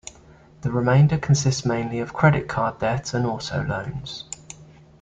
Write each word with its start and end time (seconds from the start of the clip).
The 0.61 0.71
remainder 0.71 1.19
consists 1.19 1.63
mainly 1.63 1.99
of 1.99 2.11
credit 2.11 2.47
card 2.47 2.79
debt 2.79 3.13
and 3.13 3.23
auto 3.23 3.63
loans. 3.63 4.23